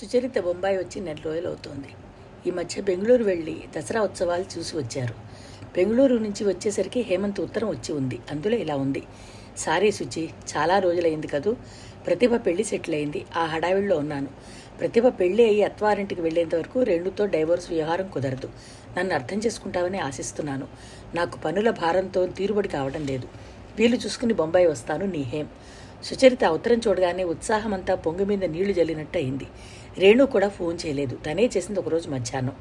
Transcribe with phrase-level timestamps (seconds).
[0.00, 1.88] సుచరిత బొంబాయి వచ్చి నెల రోజులు అవుతోంది.
[2.46, 5.14] ఈ మధ్య బెంగళూరు వెళ్ళి దసరా ఉత్సవాలు చూసి వచ్చారు.
[5.76, 8.18] బెంగళూరు నుంచి వచ్చేసరికి హేమంత్ ఉత్తరం వచ్చి ఉంది.
[8.30, 9.02] అందులో ఇలా ఉంది.
[9.58, 11.56] సారీ సుచి చాలా రోజులైంది కదూ.
[12.06, 13.24] ప్రతిభ పెళ్ళి సెటిల్ అయింది.
[13.36, 14.28] ఆ హడావిడిలో ఉన్నాను.
[14.80, 18.48] ప్రతిభ పెళ్ళి అయ్యి అత్వారింటికి వెళ్ళేంత వరకు రెండుతో డైవోర్స్ వ్యవహారం కుదరదు.
[18.98, 20.68] నన్ను అర్థం చేసుకుంటావని ఆశిస్తున్నాను.
[21.14, 23.28] నాకు పనుల భారంతో తీరుబడి కావడం లేదు.
[23.78, 25.48] వీలు చూసుకుని బొంబాయి వస్తాను నీ హేం
[26.04, 29.46] సుచరిత ఉత్తరం చూడగానే ఉత్సాహమంతా పొంగు మీద నీళ్ళు జల్లినట్టు అయింది.
[29.98, 31.16] రేణు కూడా ఫోన్ చేయలేదు.
[31.16, 32.52] తనే చేసింది ఒకరోజు మధ్యాహ్నం.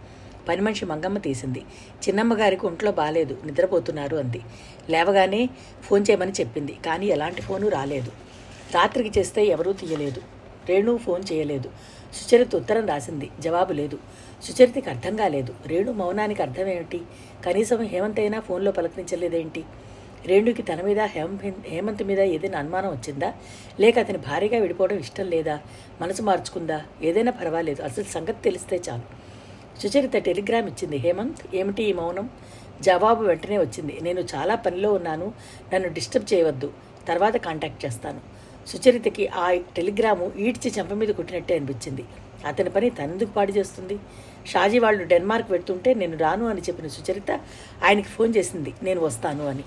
[0.50, 1.60] పని మనిషి మంగమ్మ తీసింది.
[1.60, 4.42] చిన్నమ్మ గారికి ఒంట్లో బాలేదు నిద్రపోతున్నారు అంది.
[4.90, 5.50] లేవగానే
[5.84, 8.12] ఫోన్ చేయమని చెప్పింది కానీ ఎలాంటి ఫోను రాలేదు.
[8.76, 10.22] రాత్రికి చేస్తే ఎవరూ తీయలేదు.
[10.70, 11.70] రేణు ఫోన్ చేయలేదు.
[12.14, 14.00] సుచరిత ఉత్తరం రాసింది జవాబు లేదు.
[14.44, 15.55] సుచరితకి అర్థం కాలేదు.
[15.66, 17.02] రేణు మౌనానికి అర్థం ఏమిటి?
[17.46, 19.64] కనీసం హేమంత్ అయినా ఫోన్లో పలకరించలేదేంటి?
[20.26, 21.38] రేణుకి తన మీద హేమ
[21.68, 23.34] హేమంత్ మీద ఏదైనా అనుమానం వచ్చిందా?
[23.80, 25.60] లేక అతని భారీగా విడిపోవడం ఇష్టం లేదా?
[26.02, 26.82] మనసు మార్చుకుందా?
[27.02, 27.84] ఏదైనా పర్వాలేదు.
[27.84, 29.20] అసలు సంగతి తెలిస్తే చాలు.
[29.80, 30.98] సుచరిత టెలిగ్రామ్ ఇచ్చింది.
[30.98, 32.30] హేమంత్ ఏమిటి ఈ మౌనం?
[32.82, 33.99] జవాబు వెంటనే వచ్చింది.
[34.02, 35.34] నేను చాలా పనిలో ఉన్నాను.
[35.74, 36.74] నన్ను డిస్టర్బ్ చేయవద్దు.
[37.08, 38.20] తర్వాత కాంటాక్ట్ చేస్తాను.
[38.68, 42.05] సుచరితకి ఆ టెలిగ్రాము ఈడ్చి చెంప మీద కొట్టినట్టే అనిపించింది.
[42.46, 43.99] అతని పని తనెందుకు పాడు చేస్తుంది?
[44.46, 47.32] షాజీ వాళ్ళు డెన్మార్క్ వెళ్తుంటే నేను రాను అని చెప్పిన సుచరిత
[47.86, 48.74] ఆయనకి ఫోన్ చేసింది.
[48.84, 49.63] నేను వస్తాను అని.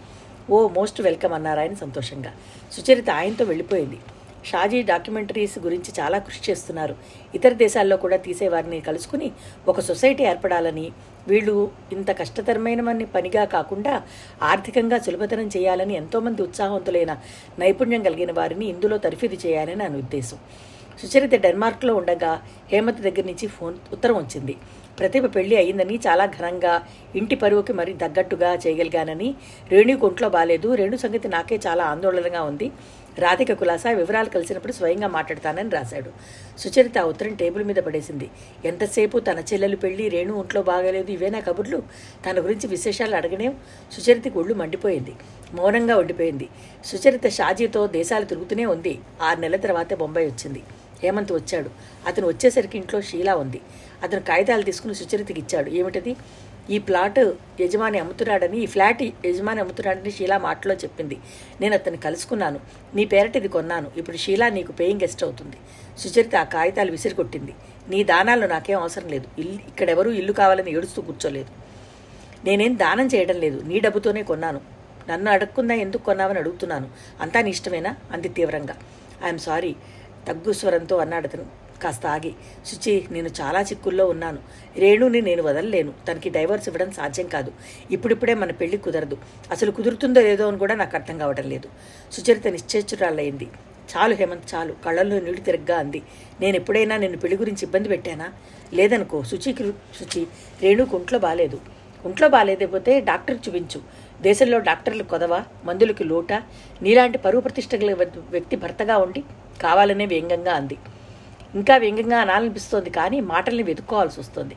[0.51, 2.33] ఓ మోస్ట్ వెల్కమ్ అన్నారు ఆయన సంతోషంగా.
[2.73, 3.99] సుచరిత ఆయనతో వెళ్ళిపోయింది.
[4.45, 6.97] షాజీ డాక్యుమెంటరీస్ గురించి చాలా కృషి చేస్తున్నారు.
[7.35, 9.33] ఇతర దేశాల్లో కూడా తీసేవారిని కలుసుకుని
[9.69, 10.93] ఒక సొసైటీ ఏర్పడాలని
[11.29, 14.03] వీళ్ళు ఇంత కష్టతరమైన పనిగా కాకుండా
[14.43, 17.17] ఆర్థికంగా సులభతరం చేయాలని ఎంతోమంది ఉత్సాహవంతులైన
[17.59, 20.39] నైపుణ్యం కలిగిన వారిని ఇందులో తరఫీదు చేయాలని నా ఉద్దేశం.
[21.03, 24.57] సుచరిత డెన్మార్క్లో ఉండగా హేమంత్ దగ్గర నుంచి ఫోన్ ఉత్తరం వచ్చింది.
[24.99, 26.83] ప్రతిభ పెళ్ళి అయిందని చాలా ఘనంగా
[27.17, 29.35] ఇంటి పరువుకి మరి తగ్గట్టుగా చేయగలిగానని
[29.71, 30.75] రేణు ఒంట్లో బాలేదు.
[30.75, 32.71] రేణు సంగతి నాకే చాలా ఆందోళనగా ఉంది.
[33.19, 36.11] రాధిక కులాసా వివరాలు కలిసినప్పుడు స్వయంగా మాట్లాడతానని రాశాడు.
[36.59, 38.31] సుచరిత ఆ ఉత్తరం టేబుల్ మీద పడేసింది.
[38.65, 41.83] ఎంతసేపు తన చెల్లెలు పెళ్ళి రేణు ఒంట్లో బాగలేదు ఇవేనా కబుర్లు?
[42.31, 43.57] తన గురించి విశేషాలు అడగనేం?
[43.93, 45.15] సుచరితకి ఒళ్ళు మండిపోయింది.
[45.55, 46.49] మౌనంగా ఉండిపోయింది.
[46.85, 48.99] సుచరిత షాజీతో దేశాలు తిరుగుతూనే ఉంది.
[49.23, 50.63] ఆరు నెలల తర్వాతే బొంబాయి వచ్చింది.
[51.03, 51.71] హేమంత్ వచ్చాడు.
[52.07, 53.61] అతను వచ్చేసరికి ఇంట్లో షీలా ఉంది.
[54.03, 55.71] అతను కాగితాలు తీసుకుని సుచరితకి ఇచ్చాడు.
[55.71, 56.17] ఏమిటది?
[56.71, 57.19] ఈ ప్లాట్
[57.61, 61.19] యజమాని అమ్ముతున్నాడని ఈ ఫ్లాట్ యజమాని అమ్ముతున్నాడని షీలా మాటలో చెప్పింది.
[61.61, 62.61] నేను అతన్ని కలుసుకున్నాను.
[62.95, 63.91] నీ పేరట ఇది కొన్నాను.
[63.97, 65.57] ఇప్పుడు షీలా నీకు పేయింగ్ గెస్ట్ అవుతుంది.
[65.99, 67.55] సుచరిత ఆ కాగితాలు విసిరికొట్టింది.
[67.89, 69.41] నీ దానాలు నాకేం అవసరం లేదు.
[69.41, 71.49] ఇల్లు ఇక్కడెవరూ ఇల్లు కావాలని ఏడుస్తూ కూర్చోలేదు.
[72.45, 73.63] నేనేం దానం చేయడం లేదు.
[73.63, 74.61] నీ డబ్బుతోనే కొన్నాను.
[75.09, 76.89] నన్ను అడగకుండా ఎందుకు కొన్నావని అడుగుతున్నాను.
[77.21, 77.97] అంతా నీ ఇష్టమేనా?
[78.13, 78.75] అంది తీవ్రంగా.
[79.25, 79.77] I'm sorry.
[80.29, 81.63] తగ్గు స్వరంతో అన్నాడు అతను.
[81.83, 82.33] కాస్త ఆగి
[82.67, 84.39] శుచి నేను చాలా చిక్కుల్లో ఉన్నాను.
[84.77, 85.93] రేణుని నేను వదలలేను.
[86.09, 87.53] తనకి డైవర్స్ ఇవ్వడం సాధ్యం కాదు.
[87.91, 89.17] ఇప్పుడిప్పుడే మన పెళ్ళి కుదరదు.
[89.51, 91.69] అసలు కుదురుతుందో లేదో అని కూడా నాకు అర్థం కావడం లేదు.
[92.13, 93.49] సుచరిత నిశ్చయిచురాలయ్యింది
[93.97, 94.75] చాలు హేమంత్ చాలు.
[94.85, 96.03] కళ్ళల్లో నీళ్ళు తిరగ్గా అంది.
[96.41, 98.33] నేను ఎప్పుడైనా నిన్ను పెళ్ళి గురించి ఇబ్బంది పెట్టానా?
[98.73, 100.27] లేదనుకో శుచికి శుచి
[100.63, 101.61] రేణుకు ఒంట్లో బాలేదు.
[102.07, 103.81] ఒంట్లో బాగాలేకపోతే డాక్టర్ చూపించు.
[104.23, 105.45] దేశంలో డాక్టర్లు కొదవ?
[105.65, 106.33] మందులకి లోట?
[106.83, 107.95] నీలాంటి పరువు ప్రతిష్టగల
[108.31, 109.25] వ్యక్తి భర్తగా ఉండి
[109.61, 110.77] కావాలనే వ్యంగ్యంగా అంది.
[111.55, 114.55] ఇంకా వ్యంగ్యంగా అనాలనిపిస్తోంది కానీ మాటల్ని వెతుక్కోవాల్సి వస్తుంది.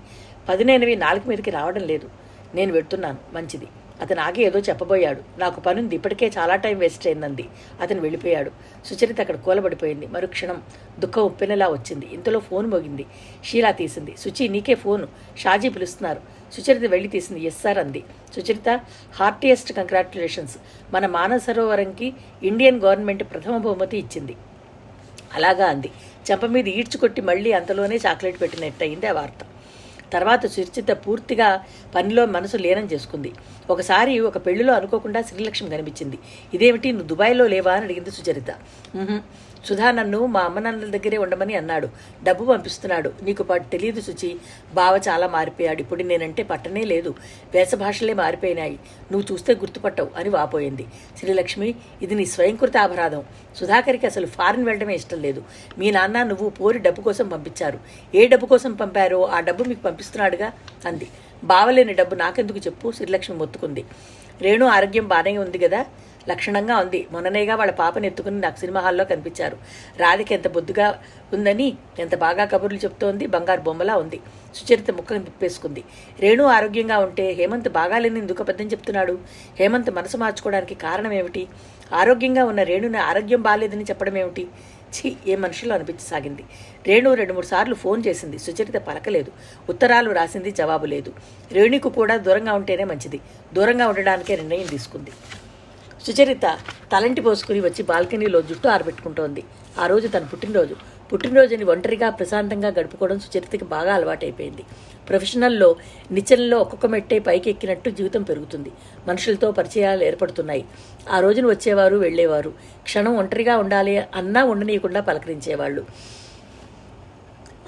[0.50, 2.10] పదినేనవి నాలుగు మీదకి రావడం లేదు.
[2.56, 3.18] నేను వెళ్తున్నాను.
[3.34, 3.68] మంచిది.
[4.02, 5.22] అతను ఆగి ఏదో చెప్పబోయాడు.
[5.40, 5.96] నాకు పనుంది.
[5.96, 7.46] ఇప్పటికే చాలా టైం వేస్ట్ అయిందంది.
[7.82, 8.52] అతను వెళ్ళిపోయాడు.
[8.86, 10.08] సుచరిత అక్కడ కూలబడిపోయింది.
[10.08, 10.62] మరుక్షణం
[11.00, 12.06] దుఃఖం ఉప్పెనలా వచ్చింది.
[12.14, 13.06] ఇంతలో ఫోన్ మోగింది.
[13.46, 14.16] షీలా తీసింది.
[14.18, 15.08] సుచి నీకే ఫోను.
[15.38, 16.22] షాజీ పిలుస్తున్నారు.
[16.54, 17.44] సుచరిత వెళ్ళి తీసింది.
[17.44, 18.04] ఎస్ సార్ అంది.
[18.36, 18.80] సుచరిత
[19.16, 20.58] హార్టియెస్ట్ కంగ్రాచులేషన్స్
[20.94, 22.14] మన మానసరోవరంకి
[22.44, 24.36] ఇండియన్ గవర్నమెంట్ ప్రథమ బహుమతి ఇచ్చింది.
[25.36, 25.92] అలాగా అంది.
[26.32, 29.34] చెంప మీద ఈడ్చుకొట్టి మళ్ళీ అంతలోనే చాక్లెట్ పెట్టినట్టయింది ఆ వార్త.
[30.14, 31.64] తర్వాత సుచిత పూర్తిగా
[31.96, 33.32] పనిలో మనసు లీనం చేసుకుంది.
[33.70, 36.20] ఒకసారి ఒక పెళ్ళిలో అనుకోకుండా శ్రీలక్ష్మి కనిపించింది.
[36.54, 37.74] ఇదేమిటి నువ్వు దుబాయ్లో లేవా?
[37.74, 38.52] అని అడిగింది సుచరిత.
[39.66, 41.90] సుధా నన్ను మా అమ్మ నాన్నల దగ్గరే ఉండమని అన్నాడు.
[42.24, 43.12] డబ్బు పంపిస్తున్నాడు.
[43.24, 44.36] నీకు పాటు తెలియదు సుచి.
[44.74, 45.82] బావ చాలా మారిపోయాడు.
[45.82, 47.16] ఇప్పుడు నేనంటే పట్టనే లేదు.
[47.54, 48.80] వేషభాషలే మారిపోయినాయి.
[49.12, 50.86] నువ్వు చూస్తే గుర్తుపట్టవు అని వాపోయింది.
[51.20, 53.24] శ్రీలక్ష్మి ఇది నీ స్వయంకృత అపరాధం.
[53.56, 55.44] సుధాకర్కి అసలు ఫారిన్ వెళ్ళడమే ఇష్టం లేదు.
[55.78, 57.80] మీ నాన్న నువ్వు పోరి డబ్బు కోసం పంపించారు.
[58.16, 60.52] ఏ డబ్బు కోసం పంపారో ఆ డబ్బు మీకు పంపిస్తున్నాడుగా
[60.86, 61.08] అంది.
[61.44, 62.92] బావలేని డబ్బు నాకెందుకు చెప్పు?
[62.92, 63.86] శ్రీలక్ష్మి మొత్తుకుంది.
[64.42, 65.86] రేణు ఆరోగ్యం బాగానే ఉంది కదా?
[66.30, 67.08] లక్షణంగా ఉంది.
[67.12, 69.58] మొన్ననేగా వాళ్ళ పాపని ఎత్తుకుని నాకు సినిమా హాల్లో కనిపించారు.
[70.00, 71.00] రాధిక ఎంత బొద్దుగా
[71.34, 74.20] ఉందని ఎంత బాగా కబుర్లు చెప్తోంది బంగారు బొమ్మలా ఉంది.
[74.56, 75.84] సుచరిత ముక్కను తిప్పేసుకుంది.
[76.20, 79.20] రేణు ఆరోగ్యంగా ఉంటే హేమంత్ బాగాలేని ఎందుకు అబద్ధం చెప్తున్నాడు?
[79.60, 81.48] హేమంత్ మనసు మార్చుకోవడానికి కారణం ఏమిటి
[81.94, 84.48] ఆరోగ్యంగా ఉన్న రేణుని ఆరోగ్యం బాగాలేదని చెప్పడం ఏమిటి
[84.96, 86.44] ఛీ ఏ మనుషులు అనిపించసాగింది.
[86.88, 88.38] రేణు రెండు మూడు సార్లు ఫోన్ చేసింది.
[88.40, 89.32] సుచరిత పలకలేదు.
[89.70, 91.14] ఉత్తరాలు రాసింది జవాబు లేదు.
[91.52, 93.20] రేణుకు కూడా దూరంగా ఉంటేనే మంచిది.
[93.54, 95.12] దూరంగా ఉండడానికే నిర్ణయం తీసుకుంది.
[96.06, 96.46] సుచరిత
[96.92, 99.44] తలంటి పోసుకుని వచ్చి బాల్కనీలో జుట్టు ఆరబెట్టుకుంటోంది.
[99.80, 100.76] ఆ రోజు తన పుట్టినరోజు.
[101.12, 104.64] పుట్టినరోజుని ఒంటరిగా ప్రశాంతంగా గడుపుకోవడం సుచరితకి బాగా అలవాటైపోయింది.
[105.10, 105.76] ప్రొఫెషనల్లో
[106.12, 108.72] నిచ్చెనలో ఒక్కొక్క మెట్టే పైకి ఎక్కినట్టు జీవితం పెరుగుతుంది.
[109.08, 110.66] మనుషులతో పరిచయాలు ఏర్పడుతున్నాయి.
[111.10, 112.54] ఆ రోజున వచ్చేవారు వెళ్ళేవారు.
[112.84, 115.86] క్షణం ఒంటరిగా ఉండాలి అన్నా ఉండనీయకుండా పలకరించేవాళ్ళు.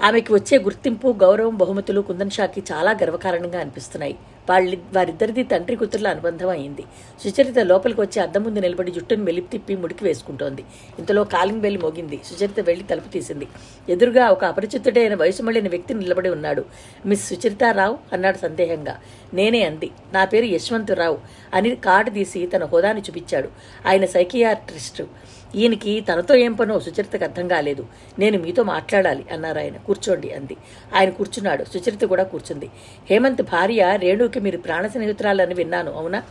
[0.02, 4.16] ఆమెకి వచ్చే గుర్తింపు గౌరవం బహుమతులు కుందన్ షాకి చాలా గర్వకారణంగా అనిపిస్తున్నాయి.
[4.50, 6.84] వాళ్ళ వారిద్దరిది తండ్రి కూతుర్ల అనుబంధం అయింది.
[7.24, 10.64] సుచరిత లోపలికి వచ్చి అద్దం ముందు నిలబడి జుట్టును మెలిపి తిప్పి ముడికి వేసుకుంటోంది.
[10.98, 12.20] ఇంతలో కాలింగ్ బెల్ మోగింది.
[12.24, 13.48] సుచరిత వెళ్ళి తలుపు తీసింది.
[13.88, 16.64] ఎదురుగా ఒక అపరిచితుడైన వయసు మళ్ళిన వ్యక్తి నిలబడి ఉన్నాడు.
[17.06, 18.96] మిస్ సుచరితారావు అన్నాడు సందేహంగా.
[19.34, 19.90] నేనే అంది.
[20.12, 21.18] నా పేరు యశ్వంతరావు
[21.54, 23.48] అని కార్డు తీసి తన హోదాని చూపించాడు.
[23.86, 25.06] ఆయన సైకియాట్రిస్టు.
[25.54, 27.86] ఈయనకి తనతో ఏం పనో సుచరితకు అర్థం కాలేదు.
[28.18, 29.76] నేను మీతో మాట్లాడాలి అన్నారు ఆయన.
[29.76, 30.56] కూర్చోండి అంది.
[30.94, 31.64] ఆయన కూర్చున్నాడు.
[31.64, 32.70] సుచరిత కూడా కూర్చుంది.
[33.10, 36.22] హేమంత్ భార్య రేణుకి మీరు ప్రాణ స్నేహితురాలని విన్నాను అవునా?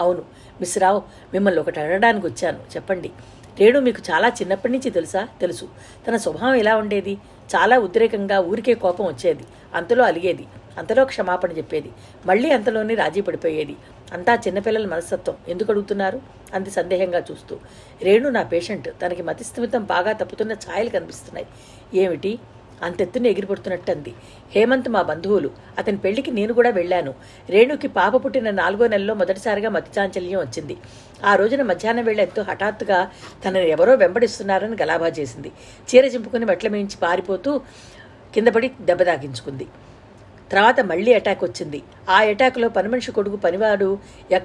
[0.00, 0.22] అవును.
[0.60, 2.58] మిస్ రావు మిమ్మల్ని ఒకటి అడగడానికి వచ్చాను.
[2.76, 3.10] చెప్పండి.
[3.60, 5.28] రేణు మీకు చాలా చిన్నప్పటి నుంచి తెలుసా?
[5.40, 5.68] తెలుసు.
[6.08, 7.14] తన స్వభావం ఎలా ఉండేది?
[7.56, 9.44] చాలా ఉద్రేకంగా ఊరికే కోపం వచ్చేది.
[9.74, 10.46] అంతలో అలిగేది.
[10.78, 11.90] అంతలో క్షమాపణ చెప్పేది.
[12.26, 13.76] మళ్ళీ అంతలోనే రాజీ పడిపోయేది.
[14.12, 15.36] అంతా చిన్నపిల్లల మనస్తత్వం.
[15.48, 16.22] ఎందుకు అడుగుతున్నారు?
[16.54, 17.58] అంది సందేహంగా చూస్తూ.
[18.02, 18.88] రేణు నా పేషెంట్.
[18.88, 21.46] తనకి మతిస్థిమితం బాగా తప్పుతున్న ఛాయలు కనిపిస్తున్నాయి.
[21.94, 22.38] ఏమిటి?
[22.82, 24.14] అంతెత్తున ఎగిరిపడుతున్నట్టు అంది.
[24.52, 25.50] హేమంత్ మా బంధువులు.
[25.78, 27.14] అతని పెళ్ళికి నేను కూడా వెళ్ళాను.
[27.50, 30.76] రేణుకి పాప పుట్టిన నాలుగో నెలలో మొదటిసారిగా మతి చాంచల్యం వచ్చింది.
[31.24, 33.10] ఆ రోజున మధ్యాహ్నం వేళ హఠాత్తుగా
[33.44, 35.52] తనని ఎవరో వెంబడిస్తున్నారని గలాభా చేసింది.
[35.90, 37.60] చీర చింపుకుని మెట్ల మించి పారిపోతూ
[38.34, 39.66] కిందపడి దెబ్బ తాకించుకుంది
[40.52, 41.82] తర్వాత మళ్ళీ అటాక్ వచ్చింది.
[42.10, 43.98] ఆ ఎటాక్లో పనిమనిషి కొడుకు పనివాడు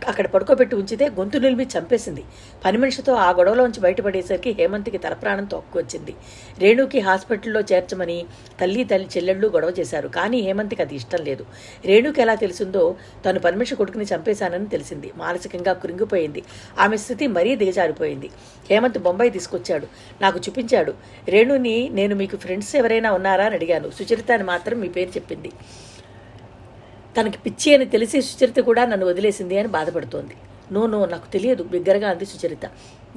[0.07, 2.23] అక్కడ పడుకోబెట్టి ఉంచితే గొంతు నిలిమి చంపేసింది.
[2.65, 6.15] పనిమనిషితో ఆ గొడవలోంచి బయటపడేసరికి హేమంత్కి తల ప్రాణం తొక్కువచ్చింది.
[6.59, 8.25] రేణుకి హాస్పిటల్లో చేర్చమని
[8.61, 10.07] తల్లి తల్లి చెల్లెళ్ళు గొడవ చేశారు.
[10.07, 11.45] కానీ హేమంత్కి అది ఇష్టం లేదు.
[11.85, 12.95] రేణుకి ఎలా తెలిసిందో
[13.25, 15.11] తను పనిమనిషి కొడుకుని చంపేశానని తెలిసింది.
[15.17, 16.43] మానసికంగా కృంగిపోయింది.
[16.79, 18.29] ఆమె స్థితి మరీ దిగజారిపోయింది.
[18.69, 19.87] హేమంత్ బొంబాయి తీసుకొచ్చాడు.
[20.21, 20.93] నాకు చూపించాడు.
[21.27, 23.89] రేణుని నేను మీకు ఫ్రెండ్స్ ఎవరైనా ఉన్నారా అని అడిగాను.
[23.89, 25.51] సుచరిత అని మాత్రం మీ పేరు చెప్పింది.
[27.17, 30.35] తనకి పిచ్చి అని తెలిసి సుచరిత కూడా నన్ను వదిలేసింది అని బాధపడుతోంది.
[30.73, 32.65] నో నో నాకు తెలియదు బిగ్గరగా అంది సుచరిత.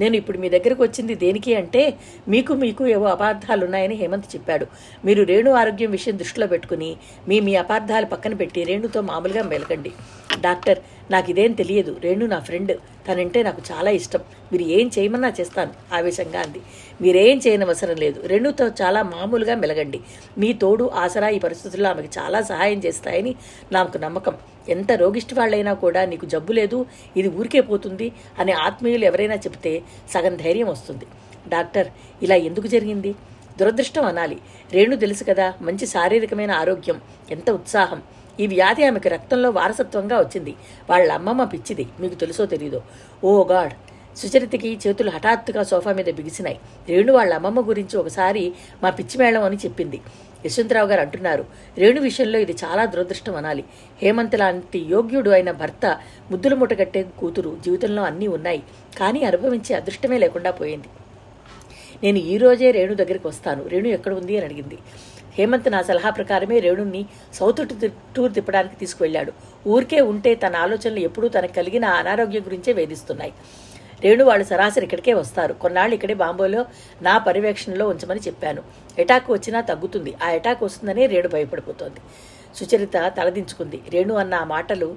[0.00, 1.82] నేను ఇప్పుడు మీ దగ్గరకు వచ్చింది దేనికి అంటే
[2.28, 4.66] మీకు మీకు ఏవో అపార్థాలు ఉన్నాయని హేమంత్ చెప్పాడు.
[5.04, 6.90] మీరు రేణు ఆరోగ్యం విషయం దృష్టిలో పెట్టుకుని
[7.28, 9.92] మీ మీ అపార్థాలు పక్కన పెట్టి రేణుతో మామూలుగా మెలకండి.
[10.40, 10.78] డాక్టర్
[11.10, 11.96] నాకు ఇదేం తెలియదు.
[12.04, 12.72] రేణు నా ఫ్రెండ్.
[13.08, 14.20] తనంటే నాకు చాలా ఇష్టం.
[14.52, 16.60] మీరు ఏం చేయమన్నా చేస్తాను ఆవేశంగా అంది.
[17.00, 18.26] మీరేం చేయనవసరం లేదు.
[18.26, 20.00] రేణుతో చాలా మామూలుగా మెలగండి.
[20.38, 23.34] మీ తోడు ఆసరా ఈ పరిస్థితుల్లో ఆమెకు చాలా సహాయం చేస్తాయని
[23.72, 24.36] నాకు నమ్మకం.
[24.68, 26.86] ఎంత రోగిష్టి వాళ్ళైనా కూడా నీకు జబ్బు లేదు
[27.16, 31.06] ఇది ఊరికే పోతుంది అని ఆత్మీయులు ఎవరైనా చెబితే సగం ధైర్యం వస్తుంది.
[31.48, 31.88] డాక్టర్
[32.22, 33.14] ఇలా ఎందుకు జరిగింది?
[33.60, 34.38] దురదృష్టం అనాలి.
[34.72, 37.00] రేణు తెలుసు కదా మంచి శారీరకమైన ఆరోగ్యం
[37.30, 38.02] ఎంత ఉత్సాహం.
[38.40, 40.54] ఈ వ్యాధి ఆమెకు రక్తంలో వారసత్వంగా వచ్చింది.
[40.90, 41.86] వాళ్ళ అమ్మమ్మ పిచ్చిది.
[42.00, 42.82] మీకు తెలుసో తెలీదో.
[43.24, 43.72] Oh God.
[44.16, 46.58] సుచరితకి చేతులు హఠాత్తుగా సోఫా మీద బిగిసినాయి.
[46.88, 48.52] రేణు వాళ్ళ అమ్మమ్మ గురించి ఒకసారి
[48.82, 50.00] మా పిచ్చి మేళం అని చెప్పింది.
[50.46, 51.44] యశ్వంతరావు గారు అంటున్నారు
[51.78, 53.64] రేణు విషయంలో ఇది చాలా దురదృష్టం అనాలి.
[54.02, 55.98] హేమంత్ లాంటి యోగ్యుడు అయిన భర్త
[56.30, 58.62] ముద్దులు ముటగట్టే కూతురు జీవితంలో అన్నీ ఉన్నాయి.
[58.98, 60.88] కానీ అనుభవించే అదృష్టమే లేకుండా పోయింది.
[62.04, 63.68] నేను ఈ రోజే రేణు దగ్గరికి వస్తాను.
[63.68, 64.78] రేణు ఎక్కడ ఉంది అని అడిగింది.
[65.36, 67.02] హేమంత్ నా సలహా ప్రకారమే రేణుని
[67.38, 67.60] సౌత్
[68.16, 69.32] టూర్ తిప్పడానికి తీసుకువెళ్ళాడు.
[69.66, 73.32] ఊరికే ఉంటే తన ఆలోచనలు ఎప్పుడూ తనకు కలిగిన అనారోగ్యం గురించే వేధిస్తున్నాయి.
[74.04, 75.52] రేణు వాళ్ళు సరాసరి ఇక్కడికే వస్తారు.
[75.62, 76.60] కొన్నాళ్ళు ఇక్కడే బాంబోలో
[77.02, 78.62] నా పర్యవేక్షణలో ఉంచమని చెప్పాను.
[78.98, 80.14] ఎటాక్ వచ్చినా తగ్గుతుంది.
[80.24, 82.00] ఆ ఎటాక్ వస్తుందనే రేణు భయపడిపోతోంది.
[82.58, 83.78] సుచరిత తలదించుకుంది.
[83.92, 84.88] రేణు అన్న ఆ మాటలు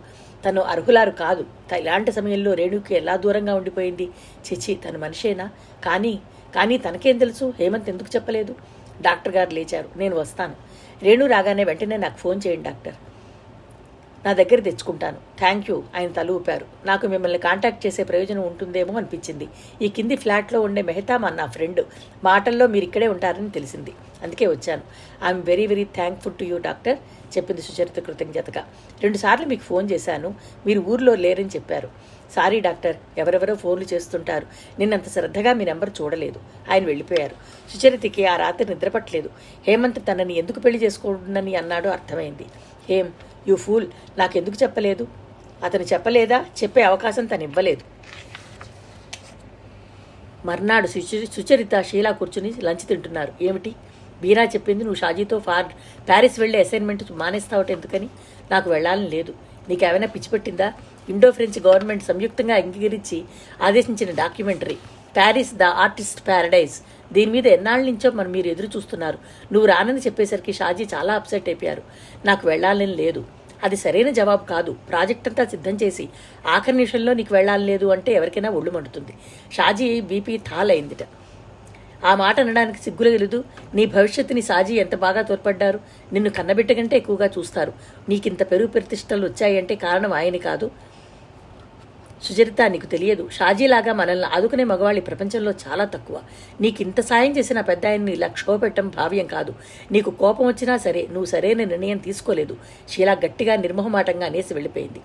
[0.46, 1.44] తను అర్హులారు కాదు.
[1.82, 4.08] ఇలాంటి సమయంలో రేణుకి ఎలా దూరంగా ఉండిపోయింది?
[4.48, 5.46] చిచి తను మనిషేనా?
[5.86, 6.13] కానీ
[6.56, 7.46] కానీ తనకేం తెలుసు?
[7.60, 8.56] హేమంత్ ఎందుకు చెప్పలేదు?
[9.02, 9.90] డాక్టర్ గారు లేచారు.
[9.96, 10.56] నేను వస్తాను.
[11.04, 12.94] రేణు రాగానే వెంటనే నాకు ఫోన్ చేయండి డాక్టర్.
[14.25, 15.18] నా దగ్గర తెచ్చుకుంటాను.
[15.40, 15.84] Thank you.
[15.96, 16.66] ఆయన తల ఊపారు.
[16.86, 19.48] నాకు మిమ్మల్ని కాంటాక్ట్ చేసే ప్రయోజనం ఉంటుందేమో అనిపించింది.
[19.82, 21.82] ఈ కింది ఫ్లాట్లో ఉండే మెహతా మా నా ఫ్రెండ్
[22.24, 23.92] మాటల్లో మీరు ఇక్కడే ఉంటారని తెలిసింది.
[24.24, 24.82] అందుకే వచ్చాను.
[25.25, 26.98] I'm very very thankful to you doctor
[27.38, 28.64] చెప్పింది సుచరిత కృతజ్ఞతగా.
[29.04, 30.36] రెండుసార్లు మీకు ఫోన్ చేశాను.
[30.66, 31.90] మీరు ఊర్లో లేరని చెప్పారు.
[32.36, 34.46] సారీ డాక్టర్ ఎవరెవరో ఫోన్లు చేస్తుంటారు.
[34.79, 36.39] నిన్నంత శ్రద్ధగా మీ నెంబర్ చూడలేదు.
[36.72, 37.36] ఆయన వెళ్ళిపోయారు.
[37.72, 39.29] సుచరితకి ఆ రాత్రి నిద్రపట్టలేదు.
[39.67, 42.48] హేమంత్ తనని ఎందుకు పెళ్ళి చేసుకోండి అన్నాడో అర్థమైంది.
[42.89, 43.12] హేమ్
[43.48, 45.08] యూ ఫూల్ నాకెందుకు చెప్పలేదు?
[45.63, 46.46] అతను చెప్పలేదా?
[46.63, 47.84] చెప్పే అవకాశం తను ఇవ్వలేదు
[50.48, 53.34] మర్నాడు సుచరి సుచరిత షీలా కూర్చుని లంచ్ తింటున్నారు.
[53.41, 53.75] ఏమిటి?
[54.22, 55.65] బీరా చెప్పింది నువ్వు షాజీతో ఫార్
[56.08, 58.10] ప్యారిస్ వెళ్ళే అసైన్మెంట్ మానేస్తావట ఎందుకని?
[58.51, 59.34] నాకు వెళ్ళాలని లేదు.
[59.70, 60.74] నీకేమైనా పిచ్చి పెట్టిందా?
[61.10, 63.24] ఇండో ఫ్రెంచ్ గవర్నమెంట్ సంయుక్తంగా అంగీకరించి
[63.62, 64.78] ఆదేశించిన documentary
[65.16, 66.74] Paris the artist paradise.
[67.14, 69.18] దీని మీద ఎన్నాళ్ళ నుంచో మనం మీరు ఎదురు చూస్తున్నారు.
[69.54, 71.84] నువ్వు రానని చెప్పేసరికి షాజీ చాలా అప్సెట్ అయిపోయారు.
[72.26, 73.26] నాకు వెళ్ళాలని లేదు.
[73.64, 74.72] అది సరైన జవాబు కాదు.
[74.90, 76.10] ప్రాజెక్ట్ అంతా సిద్ధం చేసి
[76.48, 79.14] ఆఖరి నిమిషంలో నీకు వెళ్ళాలి లేదు అంటే ఎవరికైనా ఒళ్ళు మండుతుంది.
[79.52, 81.04] షాజీ బీపీ థాల్ అయిందిట
[82.06, 83.44] ఆ మాట అనడానికి సిగ్గులు గెలుదు.
[83.74, 85.80] నీ భవిష్యత్తుని సాజీ ఎంత బాగా తోడ్పడ్డారు?
[86.14, 87.74] నిన్ను కన్నబిట్ట కంటే ఎక్కువగా చూస్తారు.
[88.10, 90.72] నీకింత పెరుగు ప్రతిష్టలు వచ్చాయంటే కారణం ఆయన కాదు.
[92.24, 93.29] సుచరిత నీకు తెలియదు.
[93.31, 96.22] షాజీలాగా మనల్ని ఆదుకునే మగవాళ్ళు ప్రపంచంలో చాలా తక్కువ.
[96.62, 99.53] నీకు ఇంత సాయం చేసిన పెద్ద ఆయన్ని ఇలా క్షోభపెట్టడం భావ్యం కాదు.
[99.91, 102.57] నీకు కోపం వచ్చినా సరే నువ్వు సరైన నిర్ణయం తీసుకోలేదు.
[102.89, 105.01] షీలా గట్టిగా నిర్మోహమాటంగా అనేసి వెళ్ళిపోయింది.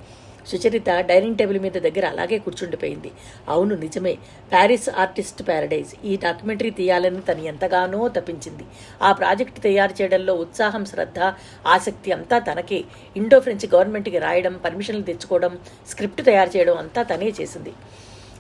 [0.47, 3.11] సుచరిత డైనింగ్ టేబుల్ మీద దగ్గర అలాగే కూర్చుండిపోయింది.
[3.49, 4.19] అవును నిజమే.
[4.53, 6.07] Paris artist paradise.
[6.07, 8.63] ఈ డాక్యుమెంటరీ తీయాలని తను ఎంతగానో తప్పించింది.
[9.03, 11.19] ఆ ప్రాజెక్ట్ తయారు చేయడంలో ఉత్సాహం శ్రద్ధ
[11.67, 12.85] ఆసక్తి అంతా తనకే.
[13.17, 17.73] ఇండో ఫ్రెంచ్ గవర్నమెంట్కి రాయడం పర్మిషన్లు తెచ్చుకోవడం స్క్రిప్ట్ తయారు చేయడం అంతా తనే చేసింది.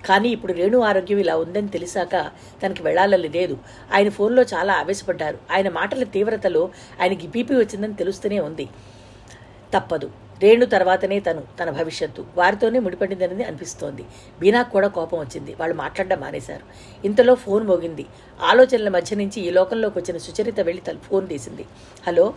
[0.07, 2.31] కానీ ఇప్పుడు రేణు ఆరోగ్యం ఇలా ఉందని తెలిసాక
[2.63, 3.59] తనకి వెళ్ళాలని లేదు.
[3.93, 5.39] ఆయన ఫోన్లో చాలా ఆవేశపడ్డారు.
[5.51, 8.69] ఆయన మాటల తీవ్రతలో ఆయనకి బీపీ వచ్చిందని తెలుస్తూనే ఉంది.
[9.75, 10.11] తప్పదు.
[10.43, 12.25] రేణు తర్వాతనే తను తన భవిష్యత్తు.
[12.37, 14.05] వారితోనే ముడిపడిందనేది అనిపిస్తోంది.
[14.41, 15.55] బీనాకు కూడా కోపం వచ్చింది.
[15.55, 16.63] వాళ్ళు మాట్లాడడం మానేశారు.
[17.07, 18.07] ఇంతలో ఫోన్ మోగింది.
[18.43, 21.67] ఆలోచనల మధ్య నుంచి ఈ లోకంలోకి వచ్చిన సుచరిత వెళ్ళి తను ఫోన్ తీసింది.
[22.07, 22.35] Hello?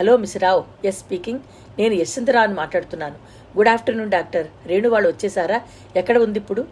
[0.00, 0.64] Hello miss Rao.
[0.84, 1.38] Yes speaking
[1.78, 3.14] నేను యశ్వంతరావుని మాట్లాడుతున్నాను.
[3.56, 4.46] Good afternoon doctor.
[4.66, 5.60] రేణు వాళ్ళు వచ్చేసారా?
[5.96, 6.64] ఎక్కడ ఉంది ఇప్పుడు?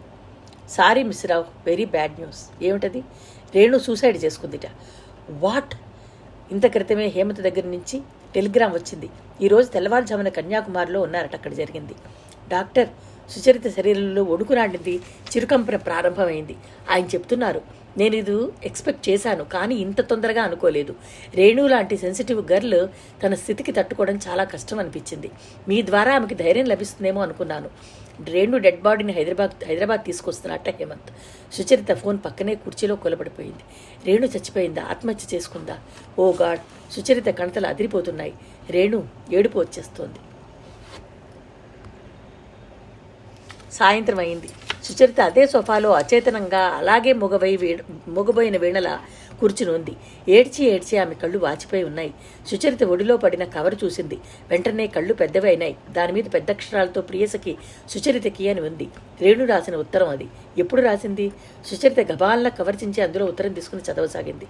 [0.69, 1.45] Sorry miss Rao.
[1.65, 3.03] Very bad news ఏమిటది?
[3.55, 4.61] రేణు సూసైడ్ చేసుకుందిట.
[5.29, 5.75] వాట్
[6.51, 8.01] ఇంత క్రితమే హేమత దగ్గర నుంచి
[8.35, 9.07] టెలిగ్రామ్ వచ్చింది.
[9.45, 11.95] ఈరోజు తెల్లవారుజామున కన్యాకుమారిలో ఉన్నారట అక్కడ జరిగింది.
[12.53, 12.89] డాక్టర్
[13.33, 14.95] సుచరిత శరీరంలో ఒడుకునాడింది
[15.31, 16.55] చిరుకంపన ప్రారంభమైంది.
[16.91, 17.61] ఆయన చెప్తున్నారు
[17.99, 18.35] నేను ఇది
[18.69, 20.93] ఎక్స్పెక్ట్ చేశాను కానీ ఇంత తొందరగా అనుకోలేదు.
[21.39, 22.79] రేణు లాంటి సెన్సిటివ్ గర్ల్
[23.23, 25.29] తన స్థితికి తట్టుకోవడం చాలా కష్టం అనిపించింది.
[25.69, 27.69] మీ ద్వారా ఆమెకి ధైర్యం లభిస్తుందేమో అనుకున్నాను.
[28.19, 31.11] రేణు డెడ్ బాడీని హైదరాబాద్ హైదరాబాద్ తీసుకొస్తున్నట్ట హేమంత్.
[31.53, 33.63] సుచరిత ఫోన్ పక్కనే కుర్చీలో కొలబడిపోయింది.
[34.05, 34.81] రేణు చచ్చిపోయిందా?
[34.83, 35.77] ఆత్మహత్య చేసుకుందా?
[36.19, 36.59] Oh God!
[36.91, 38.33] సుచరిత కణతలు అదిరిపోతున్నాయి.
[38.69, 39.03] రేణు
[39.33, 40.19] ఏడుపు వచ్చేస్తోంది.
[43.71, 44.49] సాయంత్రం అయింది.
[44.83, 47.77] సుచరిత అదే సోఫాలో అచేతనంగా అలాగే మొగవై వీణ
[48.07, 48.99] మొగబోయిన వీణల
[49.39, 49.93] కూర్చుని ఉంది
[50.29, 52.13] ఏడ్చి ఏడ్చి ఆమె కళ్ళు వాచిపోయి ఉన్నాయి.
[52.47, 54.17] సుచరిత ఒడిలో పడిన కవర్ చూసింది.
[54.49, 57.57] వెంటనే కళ్ళు పెద్దవి అయినాయి దాని మీద పెద్ద అక్షరాలతో ప్రియసకి
[57.89, 58.87] సుచరితకి అని ఉంది.
[59.21, 60.27] రేణు రాసిన ఉత్తరం అది.
[60.57, 61.31] ఎప్పుడు రాసింది?
[61.65, 64.47] సుచరిత గబాల్న కవర్ చించి అందులో ఉత్తరం తీసుకుని చదవసాగింది.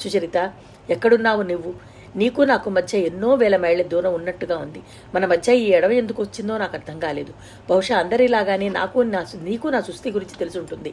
[0.00, 0.52] సుచరిత
[0.90, 1.74] ఎక్కడున్నావు నువ్వు?
[2.16, 4.80] నీకు నాకు మధ్య ఎన్నో వేల మైళ్ళ దూరం ఉన్నట్టుగా ఉంది.
[5.14, 7.32] మన మధ్య ఈ ఎడవ ఎందుకు వచ్చిందో నాకు అర్థం కాలేదు.
[7.70, 10.92] బహుశా అందరిలాగానే నాకు నా నీకు నా సుస్థి గురించి తెలిసి ఉంటుంది.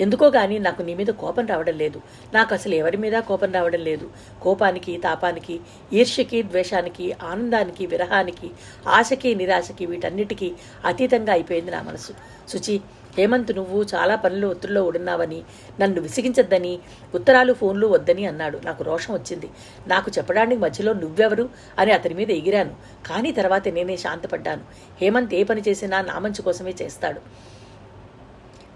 [0.00, 2.00] ఎందుకో గాని నాకు నీ మీద కోపం రావడం లేదు.
[2.34, 4.10] నాకు అసలు ఎవరి మీద కోపం రావడం లేదు.
[4.42, 5.60] కోపానికి తాపానికి
[5.92, 8.50] ఈర్ష్యకి ద్వేషానికి ఆనందానికి విరహానికి
[8.88, 10.52] ఆశకి నిరాశకి వీటన్నిటికీ
[10.84, 12.12] అతీతంగా అయిపోయింది నా మనసు.
[12.48, 12.80] శుచి
[13.18, 15.42] హేమంత్ నువ్వు చాలా పనులు ఒత్తిడిలో ఉడున్నావని
[15.80, 16.78] నన్ను విసిగించద్దని
[17.14, 18.60] ఉత్తరాలు ఫోన్లు వద్దని అన్నాడు.
[18.64, 19.50] నాకు రోషం వచ్చింది.
[19.86, 22.74] నాకు చెప్పడానికి మధ్యలో నువ్వెవరు అని అతని మీద ఎగిరాను.
[23.06, 24.60] కానీ తర్వాత నేనే శాంతపడ్డాను.
[25.00, 27.51] హేమంత్ ఏ పని చేసినా నా మంచి కోసమే చేస్తాడు.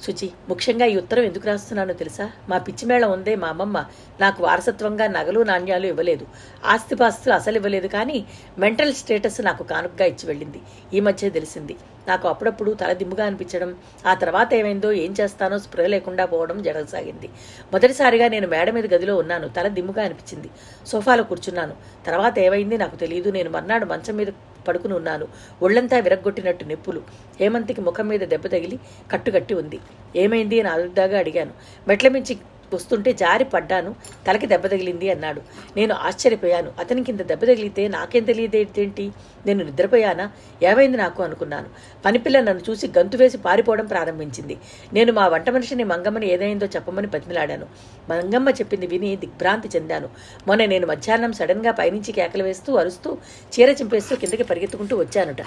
[0.03, 2.31] శుచి ముఖ్యంగా ఈ ఉత్తరం ఎందుకు రాస్తున్నానో తెలుసా?
[2.49, 3.85] మా పిచ్చిమేళ ఉందే మా అమ్మమ్మ.
[4.21, 6.27] నాకు వారసత్వంగా నగలు నాణ్యాలు ఇవ్వలేదు.
[6.65, 8.27] ఆస్తిపాస్తులు అసలు ఇవ్వలేదు కానీ
[8.59, 10.61] మెంటల్ స్టేటస్ నాకు కానుకగా ఇచ్చి వెళ్ళింది.
[10.95, 11.77] ఈ మధ్య తెలిసింది.
[12.09, 13.77] నాకు అప్పుడప్పుడు తల దిమ్ముగా అనిపించడం
[14.07, 17.29] ఆ తర్వాత ఏమైందో ఏం చేస్తానో స్ప్రే లేకుండా పోవడం జరగసాగింది.
[17.73, 19.49] మొదటిసారిగా నేను మేడ మీద గదిలో ఉన్నాను.
[19.49, 20.51] తల దిమ్ముగా అనిపించింది.
[20.87, 21.75] సోఫాలో కూర్చున్నాను.
[22.07, 24.27] తర్వాత ఏమైంది నాకు తెలియదు నేను మర్నాడు మంచం మీద
[24.69, 25.29] పడుకుని ఉన్నాను.
[25.63, 27.03] ఒళ్ళంతా విరగ్గొట్టినట్టు నిప్పులు.
[27.41, 28.79] హేమంత్కి ముఖం మీద దెబ్బ తగిలి
[29.13, 29.79] కట్టుకట్టి ఉంది.
[30.17, 31.53] ఏమైంది అని అదుర్దాగా అడిగాను.
[31.89, 32.37] మెట్ల మించి
[32.75, 33.95] వస్తుంటే జారి పడ్డాను
[34.27, 35.43] తలకి దెబ్బ తగిలింది అన్నాడు.
[35.77, 36.73] నేను ఆశ్చర్యపోయాను.
[36.81, 39.13] అతనికి ఇంత దెబ్బ తగిలితే నాకేం తెలియదేంటి
[39.47, 40.31] నేను నిద్రపోయానా?
[40.63, 41.67] ఏమైంది నాకు అనుకున్నాను.
[42.05, 44.57] పనిపిల్ల నన్ను చూసి గంతు వేసి పారిపోవడం ప్రారంభించింది.
[44.93, 47.67] నేను మా వంట మనిషిని మంగమ్మని ఏదైందో చెప్పమని బతిమిలాడాను.
[48.11, 50.09] మంగమ్మ చెప్పింది విని దిగ్భ్రాంతి చెందాను.
[50.47, 53.19] మొన్న నేను మధ్యాహ్నం సడన్గా పైనుంచి కేకలు వేస్తూ అరుస్తూ
[53.55, 55.43] చీర చింపేస్తూ కిందకి పరిగెత్తుకుంటూ వచ్చానుట.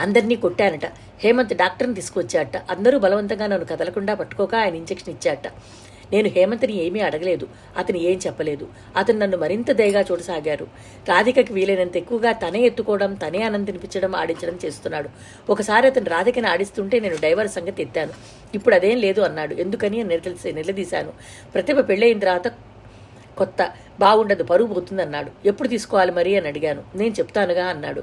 [0.00, 0.86] అందరినీ కొట్టానట.
[1.22, 2.56] హేమంత్ డాక్టర్ని తీసుకొచ్చాట.
[2.70, 5.46] అందరూ బలవంతంగా నన్ను కదలకుండా పట్టుకోక ఆయన ఇంజెక్షన్ ఇచ్చాట.
[6.12, 7.48] నేను హేమంత్ని ఏమీ అడగలేదు.
[7.76, 8.68] అతను ఏం చెప్పలేదు.
[8.96, 10.66] అతను నన్ను మరింత దయగా చూడసాగారు.
[11.08, 15.08] రాధికకి వీలైనంత ఎక్కువగా తనే ఎత్తుకోవడం తనే ఆనందింపించడం ఆడించడం చేస్తున్నాడు.
[15.50, 18.12] ఒకసారి అతను రాధికని ఆడిస్తుంటే నేను డైవర్ సంగతి ఎత్తాను.
[18.54, 19.54] ఇప్పుడు అదేం లేదు అన్నాడు.
[19.54, 21.12] ఎందుకని నిలదీసి నిలదీశాను.
[21.54, 22.48] ప్రతిభ పెళ్ళయిన తర్వాత
[23.38, 25.48] కొత్త బాగుండదు పరుగు పోతుందన్నాడు.
[25.48, 26.82] ఎప్పుడు తీసుకోవాలి మరి అని అడిగాను.
[26.94, 28.02] నేను చెప్తానుగా అన్నాడు.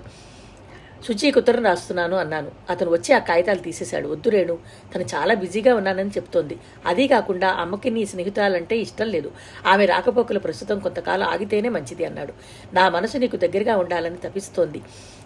[1.08, 2.52] శుచికి ఉత్తరం రాస్తున్నాను అన్నాను.
[2.70, 4.08] అతను వచ్చి ఆ కాగితాలు తీసేశాడు.
[4.08, 4.58] వద్దు రేణు
[4.96, 6.58] తను చాలా బిజీగా ఉన్నానని చెప్తోంది.
[6.86, 9.32] అదీ కాకుండా అమ్మకి నీ స్నేహితురాలంటే ఇష్టం లేదు.
[9.66, 12.34] ఆమె రాకపోకలు ప్రస్తుతం కొంతకాలం ఆగితేనే మంచిది అన్నాడు.
[12.74, 14.82] నా మనసు నీకు దగ్గరగా ఉండాలని తప్పిస్తోంది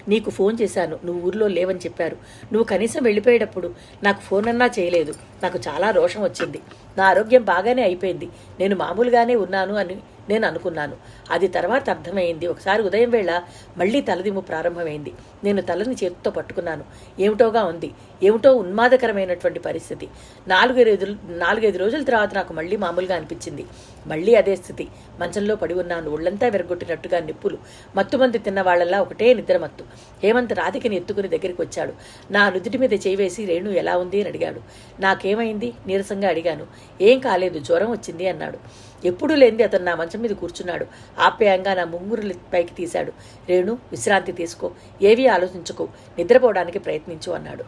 [0.08, 1.00] నీకు ఫోన్ చేశాను.
[1.06, 2.18] నువ్వు ఊర్లో లేవని చెప్పారు.
[2.54, 5.14] నువ్వు కనీసం వెళ్ళిపోయేటప్పుడు నాకు ఫోన్ అన్నా చేయలేదు.
[5.44, 6.60] నాకు చాలా రోషం వచ్చింది.
[6.98, 8.30] నా ఆరోగ్యం బాగానే అయిపోయింది.
[8.60, 9.98] నేను మామూలుగానే ఉన్నాను అని
[10.30, 10.96] నేను అనుకున్నాను
[11.32, 12.48] అది తర్వాత అర్థమైంది.
[12.48, 13.42] ఒకసారి ఉదయం వేళ
[13.78, 15.14] మళ్ళీ తలదిమ్ము ప్రారంభమైంది.
[15.44, 16.84] నేను తలని చేతితో పట్టుకున్నాను.
[17.20, 17.92] ఏమిటోగా ఉంది.
[18.24, 20.08] ఏమిటో ఉన్మాదకరమైనటువంటి పరిస్థితి.
[20.48, 23.66] నాలుగైదు రోజులు నాలుగైదు రోజుల తర్వాత నాకు మళ్ళీ మామూలుగా అనిపించింది.
[24.08, 24.88] మళ్ళీ అదే స్థితి.
[25.20, 26.12] మంచంలో పడి ఉన్నాను.
[26.12, 27.58] ఒళ్ళంతా విరగొట్టినట్టుగా నిప్పులు.
[27.96, 29.84] మత్తుమంది తిన్న వాళ్ళల్లా ఒకటే నిద్రమత్తు
[30.24, 31.94] హేమంత్ రాధికని ఎత్తుకుని దగ్గరికి వచ్చాడు.
[32.32, 34.20] నా నుదుటి మీద చేవేసి రేణు ఎలా ఉంది?
[34.20, 34.62] అని అడిగాడు.
[35.00, 35.74] నాకేమైంది?
[35.88, 36.68] నీరసంగా అడిగాను.
[37.02, 37.60] ఏం కాలేదు.
[37.60, 38.87] జ్వరం వచ్చింది అన్నాడు.
[39.06, 40.88] ఎప్పుడూ లేనిది అతను నా మంచం మీద కూర్చున్నాడు.
[41.20, 43.14] ఆప్యాయంగా నా ముంగురులు పైకి తీశాడు.
[43.50, 44.72] రేణు విశ్రాంతి తీసుకో.
[45.02, 45.88] ఏవీ ఆలోచించుకో.
[46.18, 47.64] నిద్రపోవడానికి ప్రయత్నించు అన్నాడు.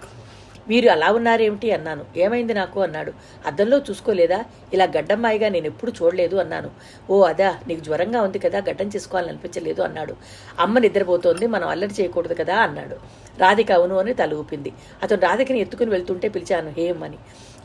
[0.70, 2.06] మీరు అలా ఉన్నారేమిటి అన్నాను.
[2.18, 3.14] ఏమైంది నాకు అన్నాడు.
[3.46, 4.46] అద్దంలో చూసుకోలేదా?
[4.74, 6.70] ఇలా గడ్డమ్మాయిగా నేను ఎప్పుడు చూడలేదు అన్నాను.
[7.10, 10.16] ఓ అదా నీకు జ్వరంగా ఉంది కదా గడ్డం చేసుకోవాలని అనిపించలేదు అన్నాడు.
[10.60, 12.96] అమ్మ నిద్రపోతోంది మనం అల్లరి చేయకూడదు కదా అన్నాడు.
[13.40, 14.74] రాధిక అవును అని తల ఊపింది.
[15.04, 17.18] అతను రాధికని ఎత్తుకుని వెళ్తుంటే పిలిచాను హేమని అని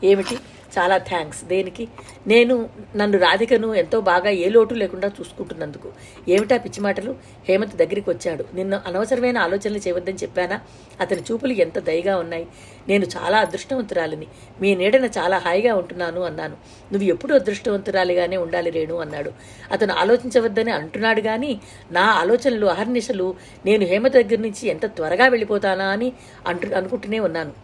[0.05, 0.39] ఏమిటి?
[0.79, 1.89] చాలా థ్యాంక్స్ దేనికి?
[2.27, 5.93] నేను నన్ను రాధికను ఎంతో బాగా ఏ లోటు లేకుండా చూసుకుంటున్నందుకు.
[6.29, 7.17] ఏమిటా పిచ్చి మాటలు?
[7.49, 8.45] హేమంత్ దగ్గరికి వచ్చాడు.
[8.55, 10.61] నిన్ను అనవసరమైన ఆలోచనలు చేయవద్దని చెప్పానా?
[11.01, 12.47] అతని చూపులు ఎంత దయగా ఉన్నాయి?
[12.89, 14.27] నేను చాలా అదృష్టవంతురాలిని.
[14.61, 16.57] మీ నీడన చాలా హాయిగా ఉంటున్నాను అన్నాను.
[16.93, 19.33] నువ్వు ఎప్పుడు అదృష్టవంతురాలిగానే ఉండాలి రేణు అన్నాడు.
[19.73, 21.61] అతను ఆలోచించవద్దని అంటున్నాడు కానీ
[21.93, 23.35] నా ఆలోచనలు అహర్నిశలు
[23.67, 26.13] నేను హేమ దగ్గర నుంచి ఎంత త్వరగా వెళ్ళిపోతానా అని
[26.47, 27.64] అంటు అనుకుంటూనే ఉన్నాను.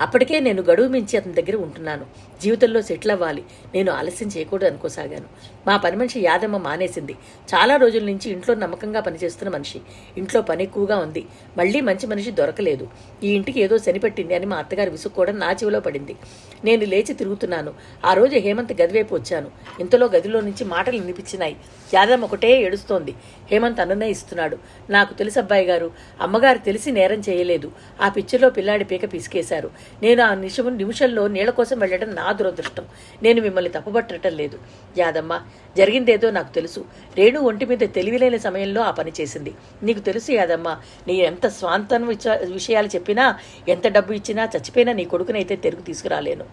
[0.00, 2.04] అప్పటికే నేను గడువు మించి అతని దగ్గర ఉంటున్నాను.
[2.42, 3.42] జీవితంలో సెటిల్ అవ్వాలి.
[3.74, 5.24] నేను ఆలస్యం చేయకూడదు అనుకోసాగాను.
[5.66, 7.12] మా పని మనిషి యాదమ్మ మానేసింది.
[7.54, 9.80] చాలా రోజుల నుంచి ఇంట్లో నమ్మకంగా పనిచేస్తున్న మనిషి.
[10.18, 11.26] ఇంట్లో పని ఎక్కువగా ఉంది.
[11.58, 12.88] మళ్ళీ మంచి మనిషి దొరకలేదు.
[13.24, 16.16] ఈ ఇంటికి ఏదో శనిపెట్టింది అని మా అత్తగారు విసుక్కోవడం నా చెవిలో పడింది.
[16.64, 17.74] నేను లేచి తిరుగుతున్నాను.
[18.04, 19.50] ఆ రోజు హేమంత్ గదివైపు వచ్చాను.
[19.80, 21.56] ఇంతలో గదిలో నుంచి మాటలు వినిపించినాయి.
[21.94, 23.14] యాదమ్మ ఒకటే ఏడుస్తోంది.
[23.50, 24.58] హేమంత్ అనునయిస్తున్నాడు
[24.90, 25.90] నాకు తెలుసు అబ్బాయి గారు.
[26.20, 27.72] అమ్మగారు తెలిసి నేరం చేయలేదు.
[28.00, 29.70] ఆ పిక్చర్లో పిల్లాడి పీక పిసికేశారు.
[30.02, 32.86] నేను ఆ నిమిషం నిమిషంలో నీళ్ళ కోసం వెళ్ళడం నా దురదృష్టం.
[33.22, 34.58] నేను మిమ్మల్ని తప్పుపట్టడం లేదు.
[34.98, 35.40] యాదమ్మ
[35.76, 36.84] జరిగిందేదో నాకు తెలుసు.
[37.18, 39.54] రేణు ఒంటి మీద తెలివిలేని సమయంలో ఆ పని చేసింది.
[39.82, 40.68] నీకు తెలుసు యాదమ్మ
[41.08, 42.06] నీ ఎంత స్వాంతం
[42.52, 46.44] విషయాలు చెప్పినా ఎంత డబ్బు ఇచ్చినా చచ్చిపోయినా నీ కొడుకునైతే తెరుగు తీసుకురాలేను.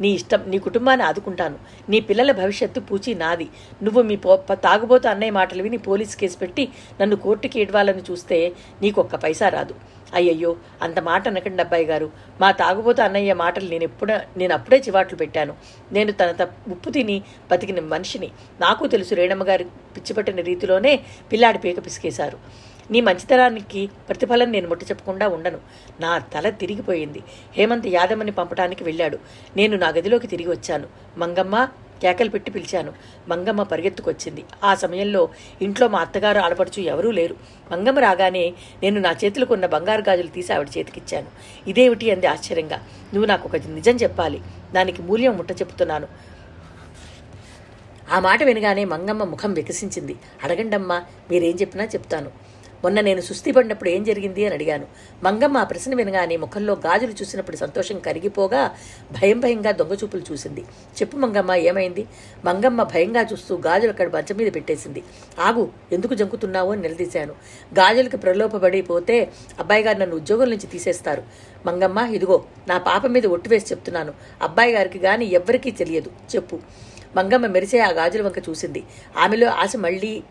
[0.00, 1.58] నీ ఇష్టం నీ కుటుంబాన్ని ఆదుకుంటాను.
[1.92, 3.48] నీ పిల్లల భవిష్యత్తు పూచి నాది.
[3.82, 6.66] నువ్వు మీ పో తాగుబోతు అన్నయ్య మాటలు విని పోలీస్ కేసు పెట్టి
[7.00, 8.38] నన్ను కోర్టుకి ఇడవాలని చూస్తే
[8.82, 9.74] నీకొక్క పైసా రాదు.
[10.18, 12.10] అయ్యయ్యో అంత మాట అనకండి అబ్బాయి గారు.
[12.40, 15.54] మా తాగుబోతు అన్నయ్య మాటలు నేను ఎప్పుడ నేను అప్పుడే చివాట్లు పెట్టాను.
[15.92, 17.16] నేను తన త ఉప్పు తిని
[17.50, 18.30] బతికిన మనిషిని.
[18.60, 19.64] నాకు తెలుసు రేణమ్మ గారి
[19.96, 20.94] పిచ్చిపట్టిన రీతిలోనే
[21.32, 22.38] పిల్లాడి పీక పిసికేశారు.
[22.90, 25.58] నీ మంచితనానికి ప్రతిఫలం నేను ముట్ట చెప్పకుండా ఉండను.
[26.00, 27.22] నా తల తిరిగిపోయింది.
[27.56, 29.18] హేమంత్ యాదమ్మని పంపడానికి వెళ్ళాడు.
[29.56, 30.86] నేను నా గదిలోకి తిరిగి వచ్చాను.
[31.18, 31.68] మంగమ్మ
[32.02, 32.92] కేకలు పెట్టి పిలిచాను.
[33.28, 34.44] మంగమ్మ పరిగెత్తుకొచ్చింది.
[34.64, 35.28] ఆ సమయంలో
[35.62, 37.36] ఇంట్లో మా అత్తగారు ఆడపడుచు ఎవరూ లేరు.
[37.72, 41.26] మంగమ్మ రాగానే నేను నా చేతులకు ఉన్న బంగారు గాజులు తీసి ఆవిడ చేతికిచ్చాను.
[41.66, 42.76] ఇదేమిటి అంది ఆశ్చర్యంగా.
[43.14, 44.40] నువ్వు నాకు ఒక నిజం చెప్పాలి.
[44.72, 46.08] దానికి మూల్యం ముట్ట చెప్తున్నాను.
[48.12, 50.16] ఆ మాట వినగానే మంగమ్మ ముఖం వికసించింది.
[50.44, 52.49] అడగండమ్మా మీరేం చెప్పినా చెప్తాను.
[52.82, 54.86] మొన్న నేను సుస్థి పడినప్పుడు ఏం జరిగింది అని అడిగాను.
[55.22, 58.70] మంగమ్మ ఆ ప్రశ్న వినగానే ముఖంలో గాజులు చూసినప్పుడు సంతోషం కరిగిపోగా
[59.12, 60.60] భయం భయంగా దొంగచూపులు చూసింది.
[60.60, 62.06] చెప్పు మంగమ్మ ఏమైంది?
[62.44, 65.02] మంగమ్మ భయంగా చూస్తూ గాజులు అక్కడ మంచం మీద పెట్టేసింది.
[65.38, 67.32] ఆగు ఎందుకు జంకుతున్నావు అని నిలదీశాను.
[67.74, 71.22] గాజులకు ప్రలోభపడిపోతే అబ్బాయి గారు నన్ను ఉద్యోగం నుంచి తీసేస్తారు.
[71.66, 74.12] మంగమ్మ ఇదిగో నా పాప మీద ఒట్టు వేసి చెప్తున్నాను.
[74.42, 76.10] అబ్బాయి గారికి గాని ఎవ్వరికీ తెలియదు.
[76.34, 76.58] చెప్పు.
[77.16, 78.82] మంగమ్మ మెరిసే ఆ గాజుల వంక చూసింది.
[79.18, 80.22] ఆమెలో ఆశ మళ్ళీ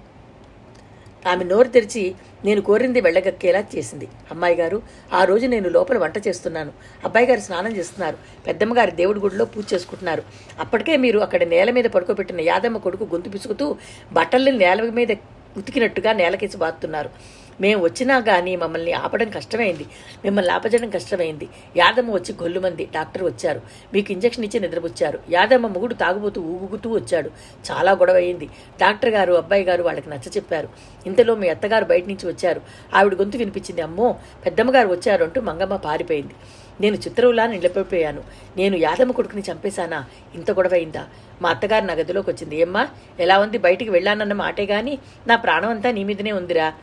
[1.27, 4.08] ఆమె నోరు తెరిచి నేను కోరింది వెళ్ళగక్కేలా చేసింది.
[4.32, 4.82] అమ్మాయి గారు
[5.13, 6.71] ఆ రోజు నేను లోపల వంట చేస్తున్నాను.
[7.05, 8.17] అబ్బాయి గారు స్నానం చేస్తున్నారు.
[8.47, 10.23] పెద్దమ్మగారి దేవుడి గుడిలో పూజ చేసుకుంటున్నారు.
[10.60, 13.77] అప్పటికే మీరు అక్కడ నేల మీద పడుకోబెట్టిన యాదమ్మ కొడుకు గొంతు పిసుకుతూ
[14.13, 15.12] బట్టల్ని నేల మీద
[15.58, 17.10] ఉతికినట్టుగా నేలకేసి బాతున్నారు
[17.62, 19.86] మేము వచ్చినా కానీ మమ్మల్ని ఆపడం కష్టమైంది.
[20.24, 21.50] మిమ్మల్ని ఆపజడం కష్టమైంది.
[21.78, 22.86] యాదమ్మ వచ్చి గొల్లుమంది.
[22.86, 23.62] డాక్టర్ వచ్చారు.
[23.93, 25.19] మీకు ఇంజక్షన్ ఇచ్చి నిద్రపుచ్చారు.
[25.30, 27.32] యాదమ్మ మొగుడు తాగుబోతూ ఊగుతూ వచ్చాడు.
[27.72, 28.45] చాలా గొడవ అయింది
[28.82, 30.69] డాక్టర్ గారు అబ్బాయి గారు వాళ్ళకి నచ్చ చెప్పారు.
[31.06, 32.62] ఇంతలో మీ అత్తగారు బయట నుంచి వచ్చారు.
[32.93, 33.82] ఆవిడ గొంతు వినిపించింది.
[33.82, 36.34] అమ్మో పెద్దమ్మగారు వచ్చారు అంటూ మంగమ్మ పారిపోయింది.
[36.82, 38.24] నేను చిత్రవులా నిలబడిపోయాను.
[38.58, 40.06] నేను యాదమ్మ కొడుకుని చంపేశానా?
[40.36, 41.08] ఇంత గొడవైందా
[41.41, 42.58] మా అత్తగారు నా గదిలోకి వచ్చింది.
[42.58, 42.88] ఏమ్మా
[43.19, 43.58] ఎలా ఉంది?
[43.58, 46.74] బయటికి వెళ్ళానన్న మాటే గాని నా ప్రాణం అంతా నీ మీదనే ఉందిరా.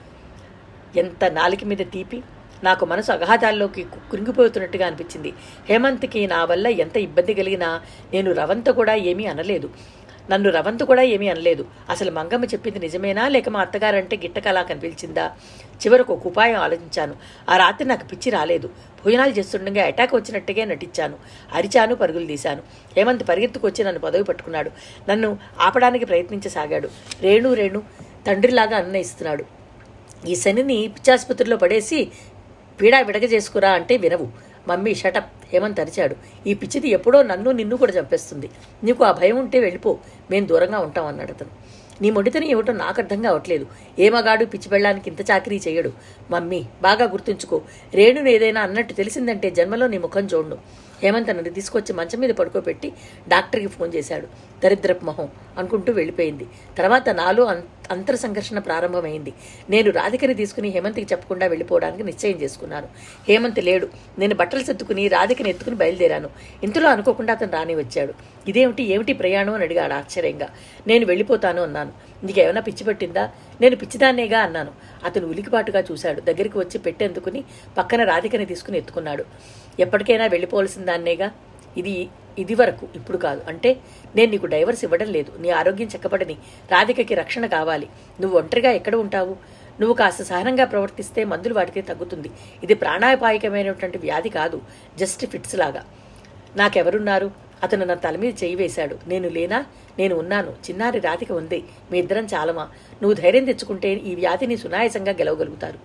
[0.97, 2.23] ఎంత నాలిక మీద తీపి
[2.65, 5.33] నాకు మనసు అగాధాల్లోకి కృంగిపోతున్నట్టుగా అనిపించింది.
[5.69, 7.81] హేమంత్కి నా వల్ల ఎంత ఇబ్బంది కలిగినా
[8.13, 9.71] నేను రవంత కూడా ఏమీ అనలేదు.
[10.31, 11.67] నన్ను రవంత కూడా ఏమీ అనలేదు.
[11.91, 13.29] అసలు మంగమ్మ చెప్పింది నిజమేనా?
[13.29, 15.33] లేక మా అత్తగారంటే గిట్టకలా కనిపించిందా?
[15.75, 17.15] చివరకు ఒక ఉపాయం ఆలోచించాను.
[17.51, 18.69] ఆ రాత్రి నాకు పిచ్చి రాలేదు.
[19.05, 21.17] భోజనాలు చేస్తుండగా అటాక్ వచ్చినట్టుగా నటించాను.
[21.53, 22.63] అరిచాను పరుగులు తీశాను.
[22.97, 24.71] హేమంత్ పరిగెత్తుకొచ్చి నన్ను పదవి పట్టుకున్నాడు.
[25.09, 26.89] నన్ను ఆపడానికి ప్రయత్నించసాగాడు.
[27.21, 27.83] రేణు రేణు
[28.27, 29.56] తండ్రిలాగా అన్నయిస్తున్నాడు
[30.29, 32.09] ఈ శనిని పిచ్చాసుపత్రిలో పడేసి
[32.81, 34.29] పీడా విడగ చేసుకురా అంటే వినవు.
[34.69, 36.17] మమ్మీ షటప్ హేమంత్ అరిచాడు.
[36.47, 38.51] ఈ పిచ్చిది ఎప్పుడో నన్ను నిన్ను కూడా చంపేస్తుంది.
[38.85, 39.99] నీకు ఆ భయం ఉంటే వెళ్ళిపో.
[40.31, 41.49] మేము దూరంగా ఉంటాం అన్నాడు అతను.
[42.03, 43.67] నీ మొండితనం ఏమిటో నాకు అర్థం కావట్లేదు
[43.99, 45.93] ఏ మగాడు పిచ్చి పెళ్ళడానికి ఇంత చాకరీ చేయడు.
[46.31, 47.63] మమ్మీ బాగా గుర్తుంచుకో.
[47.95, 50.59] రేణును ఏదైనా అన్నట్టు తెలిసిందంటే జన్మలో నీ ముఖం చూడు.
[51.03, 52.93] హేమంత్ నన్ను తీసుకొచ్చి మంచం మీద పడుకోబెట్టి
[53.29, 54.27] డాక్టర్కి ఫోన్ చేశాడు.
[54.65, 55.29] దరిద్రపు మొహం
[55.59, 56.47] అనుకుంటూ వెళ్ళిపోయింది.
[56.79, 59.33] తర్వాత నాలో అం- అంతర సంఘర్షణ ప్రారంభమైంది.
[59.71, 62.89] నేను రాధికని తీసుకుని హేమంత్కి చెప్పకుండా వెళ్ళిపోవడానికి నిశ్చయం చేసుకున్నాను.
[63.29, 63.89] హేమంత్ లేడు.
[64.19, 66.29] నేను బట్టలు సర్దుకుని రాధికని ఎత్తుకుని బయలుదేరాను.
[66.63, 68.15] ఇంతలో అనుకోకుండా అతను రాని వచ్చాడు.
[68.49, 68.83] ఇదేమిటి?
[68.83, 69.55] ఏమిటి ప్రయాణం?
[69.55, 70.49] అని అడిగాడు ఆశ్చర్యంగా.
[70.87, 71.93] నేను వెళ్ళిపోతాను అన్నాను.
[72.25, 73.31] నీకేమైనా పిచ్చి పట్టిందా?
[73.61, 74.71] నేను పిచ్చిదాన్నేగా అన్నాను.
[75.05, 76.21] అతను ఉలికిపాటుగా చూశాడు.
[76.21, 77.45] దగ్గరికి వచ్చి పెట్టేందుకుని
[77.79, 79.25] పక్కన రాధికని తీసుకుని ఎత్తుకున్నాడు.
[79.81, 81.31] ఎప్పటికైనా వెళ్ళిపోవలసిన దాన్నేగా?
[81.77, 82.09] ఇది
[82.39, 82.89] ఇది వరకు.
[82.97, 83.43] ఇప్పుడు కాదు.
[83.49, 83.77] అంటే
[84.17, 85.33] నేను నీకు డైవర్స్ ఇవ్వడం లేదు.
[85.39, 86.37] నీ ఆరోగ్యం చెక్కపడని
[86.73, 87.89] రాధికకి రక్షణ కావాలి.
[88.21, 89.37] నువ్వు ఒంటరిగా ఎక్కడ ఉంటావు?
[89.81, 92.31] నువ్వు కాస్త సహనంగా ప్రవర్తిస్తే మందులు వాడితే తగ్గుతుంది.
[92.65, 94.61] ఇది ప్రాణాపాయకమైనటువంటి వ్యాధి కాదు.
[94.99, 95.85] జస్ట్ ఫిట్స్ లాగా.
[96.57, 97.31] నాకెవరున్నారు?
[97.63, 98.99] అతను నా తల మీద చేయి వేశాడు.
[99.07, 99.67] నేను లేనా?
[99.99, 100.51] నేను ఉన్నాను.
[100.51, 101.65] చిన్నారి రాధిక ఉంది.
[101.93, 102.63] మీ ఇద్దరం చాలమా?
[103.03, 105.79] నువ్వు ధైర్యం తెచ్చుకుంటే ఈ వ్యాధిని సునాయాసంగా గెలవగలుగుతారు.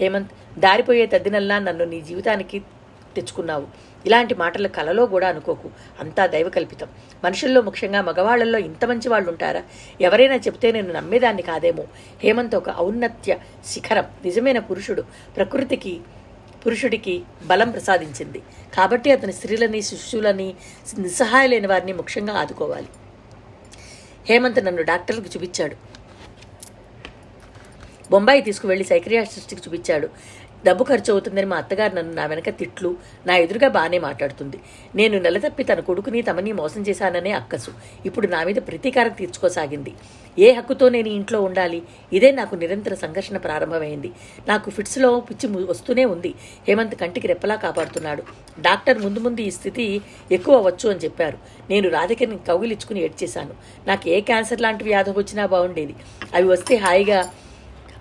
[0.00, 2.62] హేమంత్ దారిపోయే తద్దినల్లా నన్ను నీ జీవితానికి
[3.16, 3.66] తెచ్చుకున్నావు.
[4.06, 5.70] ఇలాంటి మాటలు కలలో కూడా అనుకోకు.
[6.00, 6.88] అంతా దైవ కల్పితం
[7.24, 9.62] మనుషుల్లో ముఖ్యంగా మగవాళ్ళలో ఇంత మంచి వాళ్ళు ఉంటారా
[10.00, 11.84] ఎవరైనా చెప్తే నేను నమ్మేదాన్ని కాదేమో.
[12.22, 14.04] హేమంత్ ఒక ఔన్నత్య శిఖరం.
[14.24, 15.02] నిజమైన పురుషుడు.
[15.36, 16.00] ప్రకృతికి
[16.66, 18.42] పురుషుడికి బలం ప్రసాదించింది.
[18.74, 20.54] కాబట్టి అతని స్త్రీలని శిష్యులని
[20.98, 22.88] నిస్సహాయలేని వారిని ముఖ్యంగా ఆదుకోవాలి.
[24.28, 25.76] హేమంత్ నన్ను డాక్టర్లకు చూపించాడు.
[28.10, 30.08] బొంబాయి తీసుకువెళ్ళి సైక్రియాటిస్ట్కి చూపించాడు.
[30.68, 32.90] డబ్బు ఖర్చు అవుతుందని మా అత్తగారు నన్ను నా వెనక తిట్లు
[33.26, 34.58] నా ఎదురుగా బాగానే మాట్లాడుతుంది.
[34.98, 37.72] నేను నెలతప్పి తన కొడుకుని తమని మోసం చేశాననే అక్కసు.
[38.08, 39.92] ఇప్పుడు నా మీద ప్రతీకారం తీర్చుకోసాగింది.
[40.38, 41.80] ఏ హక్కుతో నేను ఇంట్లో ఉండాలి?
[42.12, 44.10] ఇదే నాకు నిరంతర సంఘర్షణ ప్రారంభమైంది.
[44.48, 46.32] నాకు ఫిట్స్లో పిచ్చి వస్తూనే ఉంది.
[46.68, 48.22] హేమంత్ కంటికి రెప్పలా కాపాడుతున్నాడు.
[48.60, 49.86] డాక్టర్ ముందు ముందు ఈ స్థితి
[50.32, 51.38] ఎక్కువ అవ్వచ్చు అని చెప్పారు.
[51.70, 53.54] నేను రాధికని కౌగిలిచ్చుకుని ఏడ్చేశాను.
[53.88, 55.94] నాకు ఏ క్యాన్సర్ లాంటి వ్యాధి వచ్చినా బాగుండేది
[56.34, 57.20] అవి వస్తే హాయిగా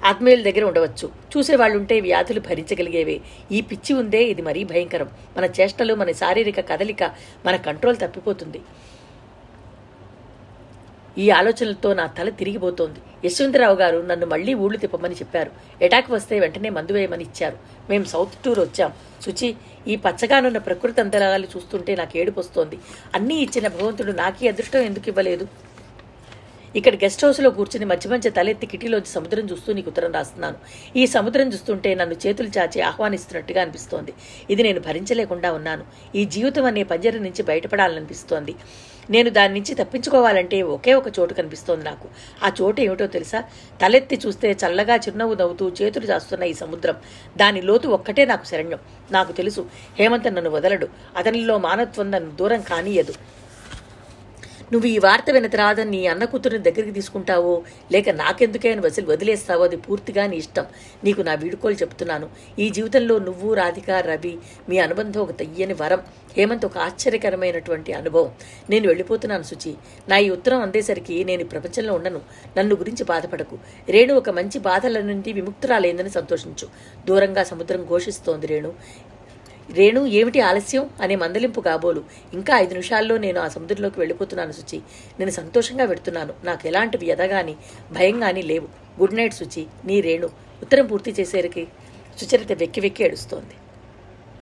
[0.05, 1.07] ఆత్మీయుల దగ్గర ఉండవచ్చు.
[1.33, 3.17] చూసేవాళ్ళుంటే వ్యాధులు భరించగలిగేవే.
[3.51, 5.09] ఈ పిచ్చి ఉందే ఇది మరీ భయంకరం.
[5.37, 7.03] మన చేష్టలు మన శారీరక కదలిక
[7.45, 8.61] మన కంట్రోల్ తప్పిపోతుంది.
[11.17, 12.99] ఈ ఆలోచనలతో నా తల తిరిగిపోతోంది.
[13.25, 15.51] యశ్వంతరావు గారు నన్ను మళ్ళీ ఊళ్ళు తిప్పమని చెప్పారు.
[15.81, 17.57] ఎటాక్ వస్తే వెంటనే మందు వేయమని ఇచ్చారు.
[17.89, 18.91] మేము సౌత్ టూర్ వచ్చాం.
[19.25, 19.55] శుచి
[19.87, 22.77] ఈ పచ్చగానున్న ప్రకృతి అంతరాలు చూస్తుంటే నాకు ఏడుపు వస్తోంది
[23.15, 25.47] అన్నీ ఇచ్చిన భగవంతుడు నాకీ అదృష్టం ఎందుకు ఇవ్వలేదు?
[26.75, 30.55] ఇక్కడ గెస్ట్ హౌస్లో కూర్చుని మధ్య మధ్య తలెత్తి కిటిలోంచి సముద్రం చూస్తూ నీకు ఉత్తరం రాస్తున్నాను.
[30.95, 34.13] ఈ సముద్రం చూస్తుంటే నన్ను చేతులు చాచి ఆహ్వానిస్తున్నట్టుగా అనిపిస్తోంది.
[34.49, 35.83] ఇది నేను భరించలేకుండా ఉన్నాను.
[36.15, 38.55] ఈ జీవితం అనే పంజర నుంచి బయటపడాలనిపిస్తోంది.
[39.09, 42.07] నేను దాని నుంచి తప్పించుకోవాలంటే ఒకే ఒక చోటు కనిపిస్తోంది నాకు.
[42.43, 43.43] ఆ చోటు ఏమిటో తెలుసా?
[43.81, 46.95] తలెత్తి చూస్తే చల్లగా చిరునవ్వు నవ్వుతూ చేతులు చాస్తున్న ఈ సముద్రం.
[47.37, 48.79] దాని లోతు ఒక్కటే నాకు శరణ్యం.
[49.11, 49.65] నాకు తెలుసు
[49.99, 50.87] హేమంత్ నన్ను వదలడు.
[51.17, 53.13] అతనిలో మానత్వం నన్ను దూరం కానీయదు.
[54.73, 57.63] నువ్వు ఈ వార్త విన తర్వాత నీ అన్న కూతురిని దగ్గరికి తీసుకుంటావో?
[57.91, 59.63] లేక నాకెందుకే అని వదిలేస్తావో?
[59.63, 60.65] అది పూర్తిగా నీ ఇష్టం.
[61.03, 62.29] నీకు నా వీడుకోలు చెప్తున్నాను.
[62.59, 64.37] ఈ జీవితంలో నువ్వు రాధిక రవి
[64.69, 65.99] మీ అనుబంధం ఒక తయ్యని వరం.
[66.37, 68.31] హేమంత్ ఒక ఆశ్చర్యకరమైనటువంటి అనుభవం.
[68.69, 69.75] నేను వెళ్ళిపోతున్నాను శుచి
[70.09, 72.21] నా ఈ ఉత్తరం అందేసరికి నేను ప్రపంచంలో ఉండను.
[72.57, 73.57] నన్ను గురించి బాధపడకు.
[73.89, 76.67] రేణు ఒక మంచి బాధల నుండి విముక్తురాలైందని సంతోషించు.
[77.07, 78.73] దూరంగా సముద్రం ఘోషిస్తోంది రేణు.
[79.73, 80.89] రేణు ఏమిటి ఆలస్యం?
[81.01, 82.03] అనే మందలింపు కాబోలు.
[82.33, 84.81] ఇంకా ఐదు నిమిషాల్లో నేను ఆ సముద్రంలోకి వెళ్ళిపోతున్నాను సుచి.
[85.19, 87.55] నేను సంతోషంగా పెడుతున్నాను నాకు ఎలాంటి వ్యధ గాని
[87.91, 88.67] భయం గాని లేవు.
[88.99, 89.65] Good night Suchi.
[89.85, 90.29] నీ రేణు.
[90.61, 91.67] ఉత్తరం పూర్తి చేసేరికి
[92.17, 93.53] సుచరిత వెక్కి వెక్కి ఏడుస్తోంది.